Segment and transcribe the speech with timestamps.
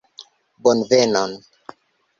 [0.63, 1.31] bonvenon